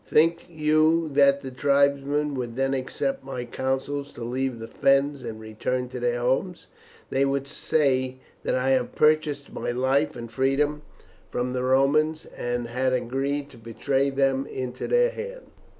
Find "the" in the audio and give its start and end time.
1.43-1.51, 4.57-4.67, 11.53-11.61